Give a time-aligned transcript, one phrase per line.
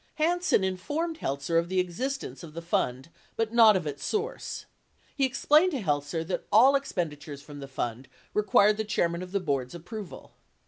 [0.15, 4.65] Hansen informed Heltzer of the existence of the fund but not of its source.
[5.15, 9.39] He explained to Heltzer that all expenditures from the fund required the chairman of the
[9.39, 10.31] board's approval.